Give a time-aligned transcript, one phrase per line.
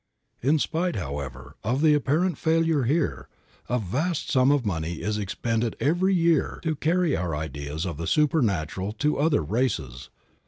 [0.41, 3.27] In spite, however, of the apparent failure here,
[3.69, 8.07] a vast sum of money is expended every year to carry our ideas of the
[8.07, 10.09] supernatural to other races.